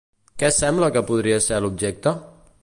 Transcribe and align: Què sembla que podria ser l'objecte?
Què 0.43 0.47
sembla 0.55 0.89
que 0.95 1.03
podria 1.11 1.39
ser 1.49 1.61
l'objecte? 1.67 2.17